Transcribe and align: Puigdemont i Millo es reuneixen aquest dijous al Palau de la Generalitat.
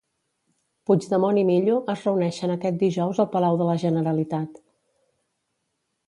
Puigdemont 0.91 1.39
i 1.41 1.41
Millo 1.49 1.75
es 1.93 2.05
reuneixen 2.07 2.53
aquest 2.53 2.79
dijous 2.83 3.21
al 3.23 3.27
Palau 3.35 3.59
de 3.59 3.67
la 3.67 3.75
Generalitat. 3.83 4.57